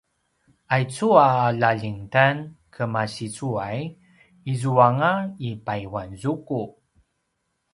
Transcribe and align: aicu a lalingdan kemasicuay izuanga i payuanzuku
aicu 0.75 1.07
a 1.25 1.29
lalingdan 1.61 2.37
kemasicuay 2.73 3.79
izuanga 4.53 5.11
i 5.47 5.49
payuanzuku 5.65 6.61